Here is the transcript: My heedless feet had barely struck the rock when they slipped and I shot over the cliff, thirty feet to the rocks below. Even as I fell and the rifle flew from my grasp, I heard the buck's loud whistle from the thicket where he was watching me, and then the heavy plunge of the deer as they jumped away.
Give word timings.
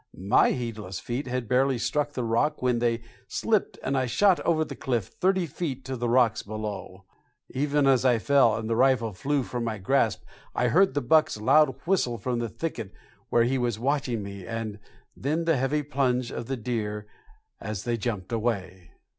My 0.17 0.49
heedless 0.49 0.99
feet 0.99 1.27
had 1.27 1.47
barely 1.47 1.77
struck 1.77 2.13
the 2.13 2.23
rock 2.23 2.59
when 2.63 2.79
they 2.79 3.03
slipped 3.27 3.77
and 3.83 3.95
I 3.95 4.07
shot 4.07 4.39
over 4.39 4.65
the 4.65 4.75
cliff, 4.75 5.05
thirty 5.09 5.45
feet 5.45 5.85
to 5.85 5.95
the 5.95 6.09
rocks 6.09 6.41
below. 6.41 7.05
Even 7.51 7.85
as 7.85 8.03
I 8.03 8.17
fell 8.17 8.55
and 8.55 8.67
the 8.67 8.75
rifle 8.75 9.13
flew 9.13 9.43
from 9.43 9.63
my 9.63 9.77
grasp, 9.77 10.23
I 10.55 10.69
heard 10.69 10.95
the 10.95 11.01
buck's 11.03 11.39
loud 11.39 11.75
whistle 11.85 12.17
from 12.17 12.39
the 12.39 12.49
thicket 12.49 12.91
where 13.29 13.43
he 13.43 13.59
was 13.59 13.77
watching 13.77 14.23
me, 14.23 14.43
and 14.43 14.79
then 15.15 15.45
the 15.45 15.55
heavy 15.57 15.83
plunge 15.83 16.31
of 16.31 16.47
the 16.47 16.57
deer 16.57 17.05
as 17.59 17.83
they 17.83 17.95
jumped 17.95 18.31
away. 18.31 18.89